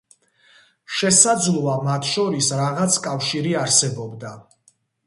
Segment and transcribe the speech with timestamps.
[0.99, 4.35] შესაძლოა, მათ შორის რაღაც კავშირი არსებობდა.